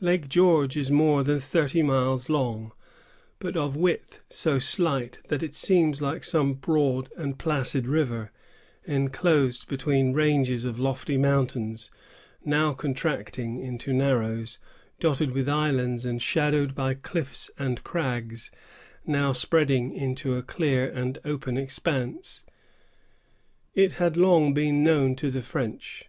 Lake 0.00 0.26
George 0.30 0.74
is 0.74 0.90
more 0.90 1.22
than 1.22 1.38
thirty 1.38 1.82
miles 1.82 2.30
long, 2.30 2.72
but 3.38 3.58
of 3.58 3.76
width 3.76 4.24
so 4.30 4.58
slight 4.58 5.18
that 5.28 5.42
it 5.42 5.54
seems 5.54 6.00
like 6.00 6.24
some 6.24 6.54
broad 6.54 7.12
and 7.18 7.38
placid 7.38 7.86
river, 7.86 8.32
enclosed 8.86 9.68
between 9.68 10.14
ranges 10.14 10.64
of 10.64 10.78
lofty 10.78 11.18
mountains; 11.18 11.90
now 12.42 12.72
contracting 12.72 13.60
into 13.60 13.92
narrows, 13.92 14.56
dotted 14.98 15.32
with 15.32 15.46
islands 15.46 16.06
and 16.06 16.22
shadowed 16.22 16.74
by 16.74 16.94
cliffs 16.94 17.50
and 17.58 17.84
crags, 17.84 18.50
now 19.04 19.30
spreading 19.30 19.92
into 19.92 20.36
a 20.36 20.42
clear 20.42 20.88
and 20.88 21.18
open 21.22 21.58
expanse. 21.58 22.46
It 23.74 23.92
had 24.00 24.16
long 24.16 24.54
been 24.54 24.82
known 24.82 25.16
to 25.16 25.30
the 25.30 25.42
French. 25.42 26.08